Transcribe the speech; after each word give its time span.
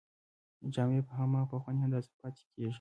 جامې 0.73 1.01
په 1.07 1.13
هماغه 1.19 1.47
پخوانۍ 1.51 1.79
اندازه 1.83 2.09
پاتې 2.19 2.43
کیږي. 2.51 2.69